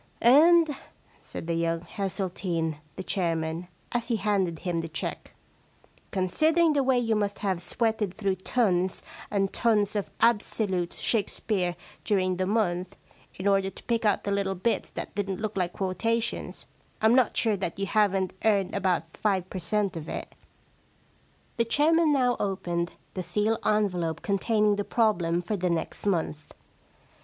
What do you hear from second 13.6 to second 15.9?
to pick out the little bits that didn't look like